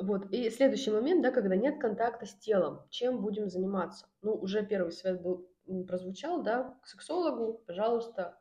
[0.00, 0.32] Вот.
[0.32, 4.06] И следующий момент, да, когда нет контакта с телом, чем будем заниматься?
[4.22, 5.48] Ну, уже первый совет был,
[5.86, 8.40] прозвучал, да, к сексологу, пожалуйста.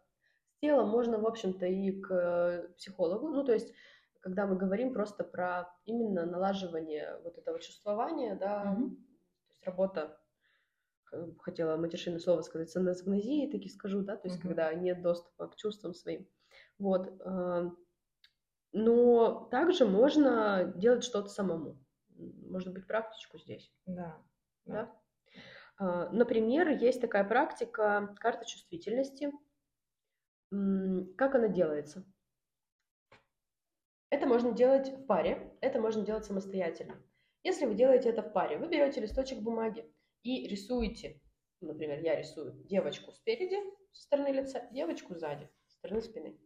[0.55, 3.27] С телом можно, в общем-то, и к психологу.
[3.29, 3.73] Ну, то есть,
[4.21, 8.89] когда мы говорим просто про именно налаживание вот этого чувствования, да, угу.
[8.91, 10.17] то есть работа
[11.39, 14.49] хотела матершинное слово сказать, с аназгнозией, таки скажу, да, то есть угу.
[14.49, 16.27] когда нет доступа к чувствам своим.
[16.77, 17.07] Вот.
[17.21, 17.69] Э,
[18.71, 21.79] но также можно делать что-то самому.
[22.17, 23.73] Может быть, практичку здесь.
[23.85, 24.21] Да.
[24.65, 24.95] Да.
[25.77, 26.09] да?
[26.11, 29.31] Например, есть такая практика карта чувствительности.
[30.49, 32.05] Как она делается?
[34.09, 37.01] Это можно делать в паре, это можно делать самостоятельно.
[37.43, 39.91] Если вы делаете это в паре, вы берете листочек бумаги,
[40.23, 41.21] и рисуете,
[41.59, 43.57] например, я рисую девочку спереди,
[43.91, 45.49] со стороны лица, девочку сзади,
[45.86, 46.38] стороны спины.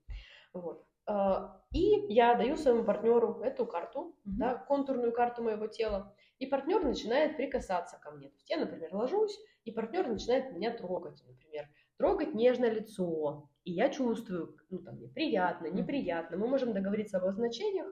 [0.54, 0.86] Вот.
[1.06, 4.38] А, и я даю своему партнеру эту карту, mm-hmm.
[4.38, 8.30] да, контурную карту моего тела, и партнер начинает прикасаться ко мне.
[8.30, 13.72] То есть я, например, ложусь, и партнер начинает меня трогать, например, трогать нежное лицо, и
[13.72, 16.38] я чувствую, ну, там, мне приятно, неприятно.
[16.38, 17.88] Мы можем договориться об обозначениях,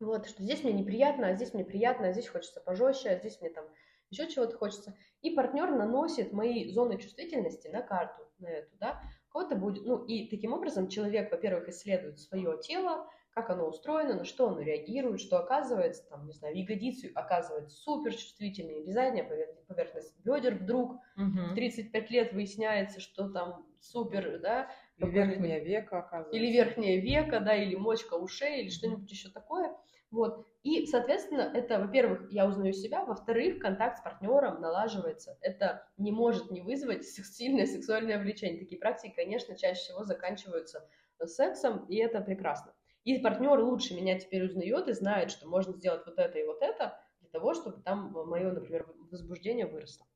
[0.00, 3.40] вот, что здесь мне неприятно, а здесь мне приятно, а здесь хочется пожестче, а здесь
[3.40, 3.64] мне там
[4.10, 4.96] еще чего-то хочется.
[5.22, 9.02] И партнер наносит мои зоны чувствительности на карту, на эту, да.
[9.38, 14.24] Кого-то будет, ну и таким образом человек, во-первых, исследует свое тело, как оно устроено, на
[14.24, 19.24] что оно реагирует, что оказывается, там, не знаю, ягодицы оказывается супер чувствительные, или задняя
[19.68, 21.52] поверхность бедер вдруг угу.
[21.52, 24.72] в 35 лет выясняется, что там супер, да.
[24.96, 26.36] Или верхнее веко оказывается.
[26.36, 29.72] Или верхнее веко, да, или мочка ушей, или что-нибудь еще такое.
[30.10, 30.46] Вот.
[30.62, 35.36] И, соответственно, это, во-первых, я узнаю себя, во-вторых, контакт с партнером налаживается.
[35.42, 38.58] Это не может не вызвать сильное сексуальное влечение.
[38.58, 40.88] Такие практики, конечно, чаще всего заканчиваются
[41.26, 42.74] сексом, и это прекрасно.
[43.04, 46.62] И партнер лучше меня теперь узнает и знает, что можно сделать вот это и вот
[46.62, 50.06] это для того, чтобы там мое, например, возбуждение выросло.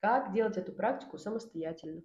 [0.00, 2.02] Как делать эту практику самостоятельно?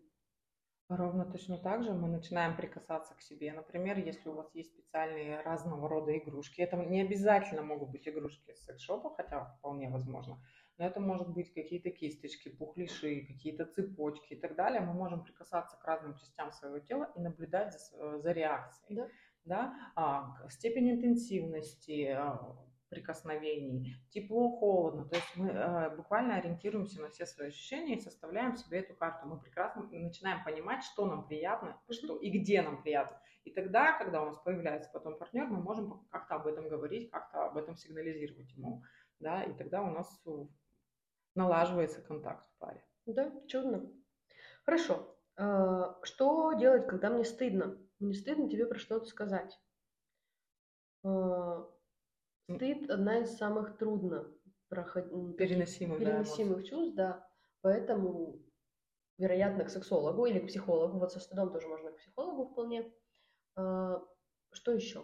[0.90, 3.54] Ровно точно так же мы начинаем прикасаться к себе.
[3.54, 8.50] Например, если у вас есть специальные разного рода игрушки, это не обязательно могут быть игрушки
[8.50, 10.42] из секс-шопа, хотя вполне возможно,
[10.80, 14.82] но это может быть какие-то кисточки, пухлиши, какие-то цепочки и так далее.
[14.82, 18.96] Мы можем прикасаться к разным частям своего тела и наблюдать за, за реакцией.
[18.96, 19.08] Да.
[19.46, 19.74] Да?
[19.96, 22.58] А, степень интенсивности, а,
[22.90, 25.06] прикосновений, тепло, холодно.
[25.06, 29.28] То есть мы э, буквально ориентируемся на все свои ощущения и составляем себе эту карту.
[29.28, 33.22] Мы прекрасно начинаем понимать, что нам приятно, что и где нам приятно.
[33.44, 37.46] И тогда, когда у нас появляется потом партнер, мы можем как-то об этом говорить, как-то
[37.46, 38.84] об этом сигнализировать ему,
[39.20, 40.32] да, и тогда у нас э,
[41.36, 42.84] налаживается контакт в паре.
[43.06, 43.92] Да, чудно.
[44.66, 45.16] Хорошо.
[45.36, 47.78] А, что делать, когда мне стыдно?
[48.00, 49.60] Мне стыдно тебе про что-то сказать.
[52.56, 54.32] Стыд одна из самых трудно
[54.70, 55.38] проход...
[55.38, 57.30] переносимых, переносимых да, чувств, да.
[57.62, 58.42] Поэтому,
[59.18, 62.92] вероятно, к сексологу или к психологу, вот со стыдом тоже можно к психологу вполне.
[63.56, 64.02] А,
[64.52, 65.04] что еще?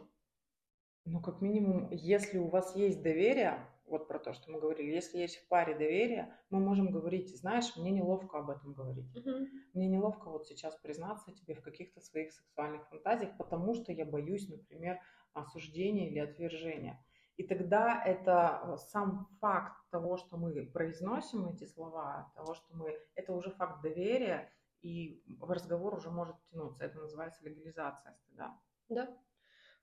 [1.05, 5.19] Ну, как минимум, если у вас есть доверие, вот про то, что мы говорили, если
[5.19, 9.15] есть в паре доверие, мы можем говорить, знаешь, мне неловко об этом говорить.
[9.15, 9.47] Угу.
[9.73, 14.49] Мне неловко вот сейчас признаться тебе в каких-то своих сексуальных фантазиях, потому что я боюсь,
[14.49, 14.99] например,
[15.33, 17.04] осуждения или отвержения.
[17.37, 22.97] И тогда это э, сам факт того, что мы произносим эти слова, того, что мы,
[23.15, 24.49] это уже факт доверия,
[24.81, 26.85] и разговор уже может тянуться.
[26.85, 28.57] Это называется легализация стыда.
[28.89, 29.17] Да.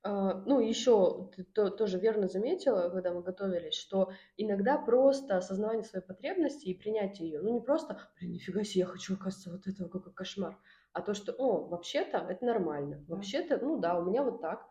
[0.04, 5.84] А, ну, еще ты то, тоже верно заметила, когда мы готовились, что иногда просто осознавание
[5.84, 9.66] своей потребности и принятие ее, ну, не просто, блин, нифига себе, я хочу, оказывается, вот
[9.66, 10.58] этого, какой кошмар,
[10.92, 14.66] а то, что, о, вообще-то это нормально, вообще-то, ну да, у меня вот так,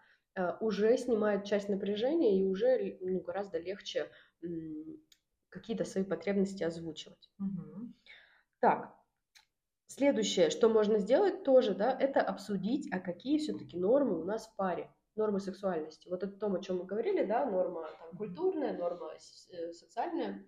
[0.60, 4.10] уже снимает часть напряжения и уже ну, гораздо легче
[5.50, 7.30] какие-то свои потребности озвучивать.
[7.40, 7.94] Угу.
[8.60, 8.96] Так,
[9.88, 14.56] следующее, что можно сделать тоже, да, это обсудить, а какие все-таки нормы у нас в
[14.56, 16.08] паре, нормы сексуальности.
[16.08, 20.46] Вот это то, о чем мы говорили, да, норма там, культурная, норма э, социальная,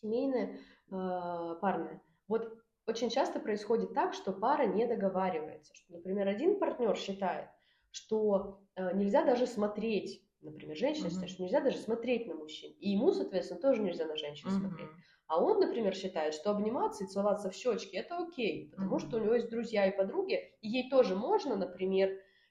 [0.00, 0.58] семейная,
[0.90, 2.02] э, парная.
[2.26, 7.48] Вот очень часто происходит так, что пара не договаривается, что, например, один партнер считает,
[7.90, 11.10] что э, нельзя даже смотреть, например, женщина mm-hmm.
[11.10, 12.72] считает, что нельзя даже смотреть на мужчин.
[12.80, 14.60] И ему, соответственно, тоже нельзя на женщину mm-hmm.
[14.60, 14.88] смотреть.
[15.26, 19.08] А он, например, считает, что обниматься и целоваться в щечки это окей, потому mm-hmm.
[19.08, 22.10] что у него есть друзья и подруги, и ей тоже можно, например,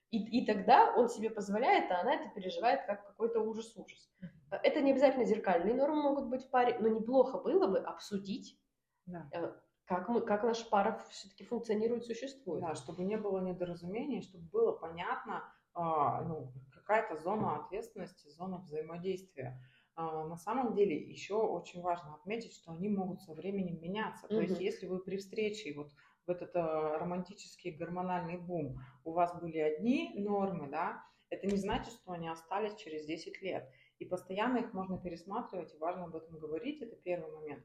[0.10, 4.12] и, и тогда он себе позволяет, а она это переживает как какой-то ужас-ужас.
[4.22, 4.60] Mm-hmm.
[4.64, 8.60] Это не обязательно зеркальные нормы могут быть в паре, но неплохо было бы обсудить,
[9.06, 9.28] да.
[9.34, 9.54] Э,
[9.86, 12.62] как, мы, как наша пара все-таки функционирует, существует.
[12.62, 15.44] Да, чтобы не было недоразумений, чтобы было понятно,
[15.76, 19.60] ну, какая-то зона ответственности, зона взаимодействия.
[19.96, 24.28] А, на самом деле еще очень важно отметить, что они могут со временем меняться.
[24.28, 25.92] То есть если вы при встрече вот
[26.26, 31.94] в этот а, романтический гормональный бум у вас были одни нормы, да, это не значит,
[31.94, 33.70] что они остались через 10 лет.
[34.00, 37.64] И постоянно их можно пересматривать, и важно об этом говорить, это первый момент.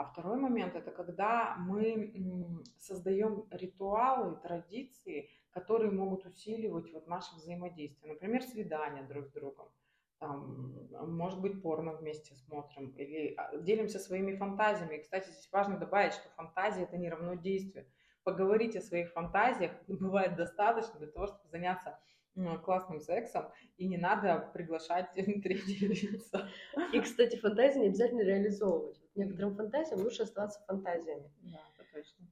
[0.00, 2.10] А второй момент– это когда мы
[2.78, 8.14] создаем ритуалы, традиции, которые могут усиливать вот наше взаимодействие.
[8.14, 9.68] Например, свидания друг с другом.
[10.18, 14.96] Там, может быть, порно вместе смотрим или а, делимся своими фантазиями.
[14.96, 17.86] И, кстати, здесь важно добавить, что фантазия– это не равно действие.
[18.24, 21.98] Поговорить о своих фантазиях бывает достаточно для того, чтобы заняться
[22.64, 26.48] классным сексом, и не надо приглашать третьи лица.
[26.94, 28.99] И, кстати, фантазии не обязательно реализовывать.
[29.14, 31.30] Некоторым фантазиям лучше оставаться фантазиями.
[31.42, 32.26] Да, это точно.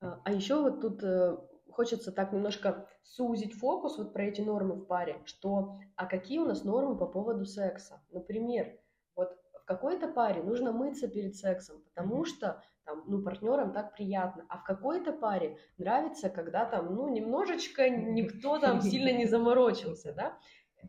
[0.00, 1.36] А, а еще вот тут э,
[1.70, 6.44] хочется так немножко сузить фокус вот про эти нормы в паре, что а какие у
[6.44, 8.00] нас нормы по поводу секса?
[8.10, 8.78] Например,
[9.16, 14.44] вот в какой-то паре нужно мыться перед сексом, потому что там, ну, партнерам так приятно,
[14.48, 20.36] а в какой-то паре нравится, когда там, ну, немножечко никто там сильно не заморочился, да,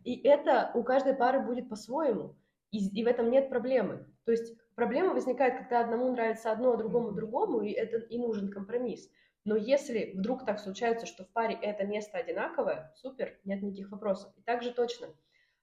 [0.04, 2.36] и это у каждой пары будет по-своему,
[2.72, 4.08] и, и в этом нет проблемы.
[4.26, 8.52] То есть проблема возникает, когда одному нравится одно, а другому другому, и это и нужен
[8.52, 9.10] компромисс.
[9.46, 14.34] Но если вдруг так случается, что в паре это место одинаковое, супер, нет никаких вопросов.
[14.38, 15.08] И также точно,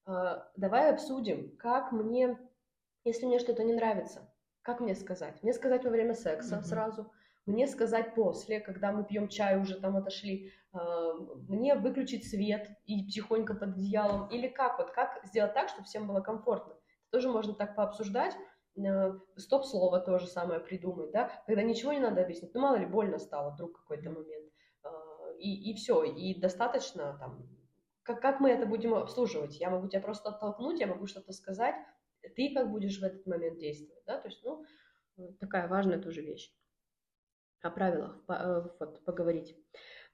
[0.07, 2.39] э, давай обсудим, как мне,
[3.05, 4.31] если мне что-то не нравится,
[4.63, 5.43] как мне сказать?
[5.43, 6.65] Мне сказать во время секса mm-hmm.
[6.65, 7.11] сразу,
[7.47, 10.79] мне сказать после, когда мы пьем чай, уже там отошли, э,
[11.49, 16.07] мне выключить свет и тихонько под одеялом, или как вот, как сделать так, чтобы всем
[16.07, 16.75] было комфортно.
[17.11, 18.37] Тоже можно так пообсуждать,
[19.37, 23.19] стоп-слово то же самое придумать, да, когда ничего не надо объяснить, ну, мало ли, больно
[23.19, 24.91] стало вдруг какой-то момент, а,
[25.39, 27.49] и, и все, и достаточно там,
[28.03, 31.75] как, как мы это будем обслуживать, я могу тебя просто оттолкнуть, я могу что-то сказать,
[32.37, 34.65] ты как будешь в этот момент действовать, да, то есть, ну,
[35.39, 36.55] такая важная тоже вещь.
[37.63, 39.55] О правилах э, вот, поговорить.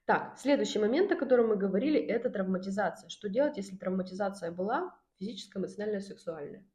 [0.05, 3.09] Так, следующий момент, о котором мы говорили, это травматизация.
[3.09, 6.65] Что делать, если травматизация была физическая, эмоциональная, сексуальная?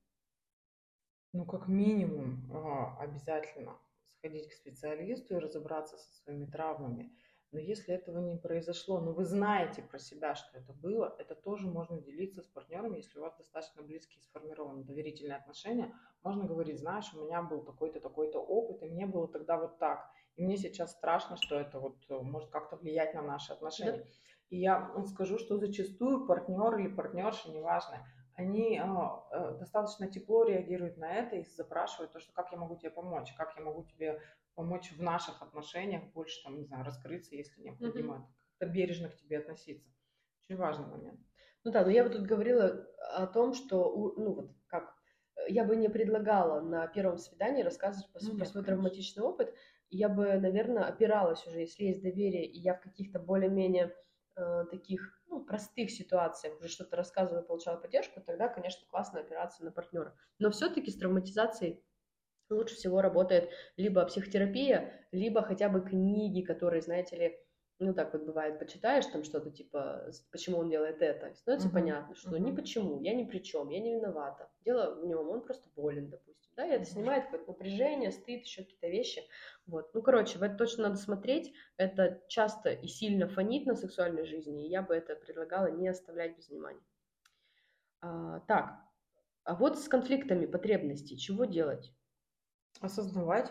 [1.33, 3.79] Ну, как минимум, а, обязательно
[4.19, 7.13] сходить к специалисту и разобраться со своими травмами.
[7.53, 11.69] Но если этого не произошло, но вы знаете про себя, что это было, это тоже
[11.69, 15.95] можно делиться с партнером, если у вас достаточно близкие сформированы доверительные отношения.
[16.23, 20.11] Можно говорить, знаешь, у меня был такой-то, такой-то опыт, и мне было тогда вот так.
[20.37, 23.99] И мне сейчас страшно, что это вот э, может как-то влиять на наши отношения.
[23.99, 24.05] Да.
[24.49, 30.97] И я скажу, что зачастую партнер или партнерша, неважно, они а, э, достаточно тепло реагируют
[30.97, 34.21] на это и запрашивают то, что как я могу тебе помочь, как я могу тебе
[34.55, 38.59] помочь в наших отношениях больше, там, не знаю, раскрыться, если необходимо, mm-hmm.
[38.59, 39.91] как-то бережно к тебе относиться.
[40.43, 41.21] Очень важный момент.
[41.65, 44.95] Ну да, но я бы тут говорила о том, что, ну вот как,
[45.49, 49.55] я бы не предлагала на первом свидании рассказывать про, ну, про свой травматичный опыт.
[49.89, 53.95] Я бы, наверное, опиралась уже, если есть доверие, и я в каких-то более-менее
[54.37, 59.71] э, таких ну, простых ситуациях уже что-то рассказывала, получала поддержку, тогда, конечно, классно опираться на
[59.71, 60.15] партнера.
[60.39, 61.83] Но все-таки с травматизацией
[62.51, 67.39] лучше всего работает либо психотерапия, либо хотя бы книги, которые, знаете ли,
[67.79, 71.73] ну так вот бывает, почитаешь там что-то типа, почему он делает это, становится uh-huh.
[71.73, 72.41] понятно, что uh-huh.
[72.41, 74.51] ни почему, я ни при чем, я не виновата.
[74.65, 78.63] Дело в нем, он просто болен, допустим, да, и это снимает какое-то напряжение, стыд, еще
[78.63, 79.23] какие-то вещи,
[79.73, 79.95] вот.
[79.95, 84.67] Ну, короче, в это точно надо смотреть, это часто и сильно фонит на сексуальной жизни,
[84.67, 86.85] и я бы это предлагала не оставлять без внимания.
[88.03, 88.81] А, так,
[89.45, 91.91] а вот с конфликтами потребностей, чего делать?
[92.81, 93.51] Осознавать,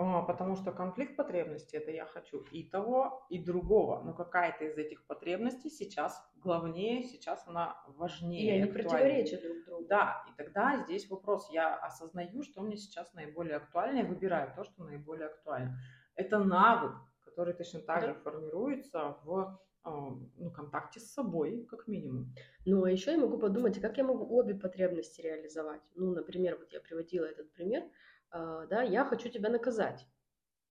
[0.00, 4.02] потому что конфликт потребностей это я хочу и того, и другого.
[4.02, 8.46] Но какая-то из этих потребностей сейчас главнее, сейчас она важнее.
[8.46, 9.84] И они противоречат друг другу.
[9.88, 11.50] Да, и тогда здесь вопрос.
[11.50, 15.76] Я осознаю, что мне сейчас наиболее актуально, и выбираю то, что наиболее актуально.
[16.14, 22.32] Это навык, который точно так же формируется в а, ну, контакте с собой, как минимум.
[22.64, 25.82] Ну, а еще я могу подумать, как я могу обе потребности реализовать.
[25.94, 30.06] Ну, например, вот я приводила этот пример– а, да, я хочу тебя наказать,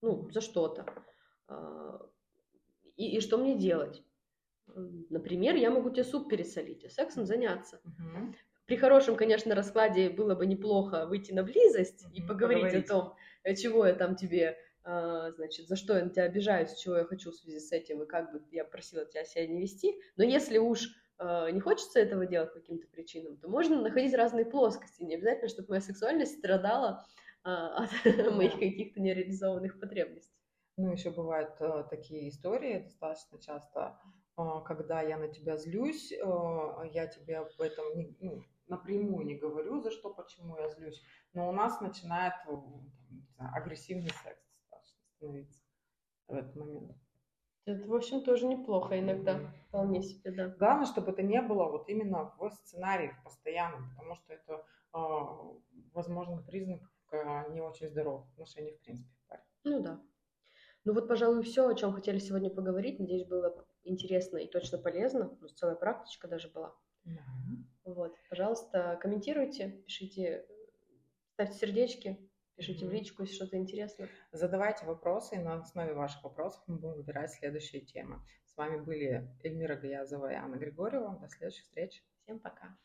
[0.01, 0.85] ну, за что-то.
[1.47, 1.99] А,
[2.95, 4.03] и, и что мне делать?
[5.09, 7.79] Например, я могу тебе суп пересолить, а сексом заняться.
[7.85, 8.35] Угу.
[8.65, 12.93] При хорошем, конечно, раскладе было бы неплохо выйти на близость угу, и поговорить, поговорить о
[12.93, 17.05] том, э, чего я там тебе, значит, за что я на тебя обижаюсь, чего я
[17.05, 19.99] хочу в связи с этим, и как бы я просила тебя себя не вести.
[20.15, 20.89] Но если уж
[21.19, 25.03] не хочется этого делать по каким-то причинам, то можно находить разные плоскости.
[25.03, 27.05] Не обязательно, чтобы моя сексуальность страдала
[27.43, 27.89] от
[28.33, 30.37] моих каких-то нереализованных потребностей.
[30.77, 33.99] Ну, еще бывают э, такие истории достаточно часто,
[34.37, 36.17] э, когда я на тебя злюсь, э,
[36.91, 41.01] я тебе об этом не, ну, напрямую не говорю, за что, почему я злюсь,
[41.33, 42.55] но у нас начинает э,
[43.37, 45.59] знаю, агрессивный секс достаточно становиться
[46.27, 46.95] в этот момент.
[47.65, 50.49] Это, в общем, тоже неплохо иногда, вполне себе, да.
[50.49, 54.63] Главное, чтобы это не было вот именно в сценарии постоянно, потому что это,
[55.91, 56.81] возможно, признак
[57.11, 59.43] э, не очень здоровых отношений в принципе в паре.
[59.63, 60.01] Ну да.
[60.85, 62.99] Ну вот, пожалуй, все, о чем хотели сегодня поговорить.
[62.99, 65.37] Надеюсь, было интересно и точно полезно.
[65.41, 66.75] Нас целая практичка даже была.
[67.03, 67.23] Да.
[67.83, 70.45] Вот, пожалуйста, комментируйте, пишите,
[71.33, 72.97] ставьте сердечки, пишите в Мгм.
[72.97, 74.07] личку, если что-то интересно.
[74.31, 78.21] Задавайте вопросы, и на основе ваших вопросов мы будем выбирать следующие темы.
[78.45, 81.17] С вами были Эльмира Гаязова и Анна Григорьева.
[81.21, 82.03] До следующих встреч.
[82.23, 82.77] Всем пока.